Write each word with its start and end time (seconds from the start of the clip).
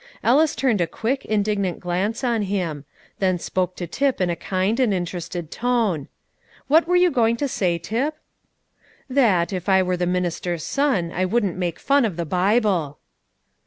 Ellis 0.23 0.55
turned 0.55 0.81
a 0.81 0.87
quick, 0.87 1.25
indignant 1.25 1.79
glance 1.79 2.23
on 2.23 2.41
him; 2.41 2.85
then 3.19 3.37
spoke 3.37 3.75
to 3.75 3.85
Tip 3.85 4.19
in 4.19 4.31
a 4.31 4.35
kind 4.35 4.79
and 4.79 4.95
interested 4.95 5.51
tone: 5.51 6.07
"What 6.67 6.87
were 6.87 6.95
you 6.95 7.11
going 7.11 7.37
to 7.37 7.47
say, 7.47 7.77
Tip." 7.77 8.17
"That, 9.07 9.53
if 9.53 9.69
I 9.69 9.83
were 9.83 9.97
the 9.97 10.07
minister's 10.07 10.63
son, 10.63 11.11
I 11.11 11.25
wouldn't 11.25 11.55
make 11.55 11.77
fun 11.77 12.03
of 12.03 12.17
the 12.17 12.25
Bible." 12.25 12.97